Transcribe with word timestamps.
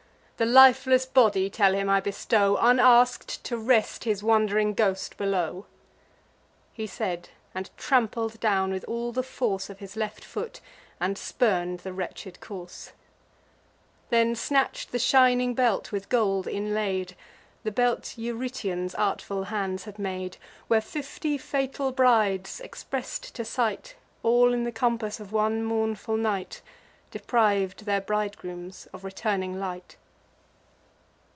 The 0.37 0.45
lifeless 0.47 1.05
body, 1.05 1.51
tell 1.51 1.75
him, 1.75 1.87
I 1.87 1.99
bestow, 2.01 2.57
Unask'd, 2.59 3.43
to 3.43 3.59
rest 3.59 4.05
his 4.05 4.23
wand'ring 4.23 4.73
ghost 4.73 5.15
below." 5.15 5.67
He 6.73 6.87
said, 6.87 7.29
and 7.53 7.69
trampled 7.77 8.39
down 8.39 8.71
with 8.71 8.83
all 8.87 9.11
the 9.11 9.21
force 9.21 9.69
Of 9.69 9.77
his 9.77 9.95
left 9.95 10.25
foot, 10.25 10.59
and 10.99 11.15
spurn'd 11.15 11.81
the 11.81 11.93
wretched 11.93 12.39
corse; 12.39 12.93
Then 14.09 14.33
snatch'd 14.33 14.91
the 14.91 14.97
shining 14.97 15.53
belt, 15.53 15.91
with 15.91 16.09
gold 16.09 16.47
inlaid; 16.47 17.15
The 17.63 17.69
belt 17.71 18.17
Eurytion's 18.17 18.95
artful 18.95 19.43
hands 19.43 19.83
had 19.83 19.99
made, 19.99 20.37
Where 20.67 20.81
fifty 20.81 21.37
fatal 21.37 21.91
brides, 21.91 22.59
express'd 22.61 23.35
to 23.35 23.45
sight, 23.45 23.95
All 24.23 24.55
in 24.55 24.63
the 24.63 24.71
compass 24.71 25.19
of 25.19 25.31
one 25.31 25.63
mournful 25.63 26.17
night, 26.17 26.63
Depriv'd 27.11 27.85
their 27.85 28.01
bridegrooms 28.01 28.87
of 28.91 29.03
returning 29.03 29.59
light. 29.59 29.97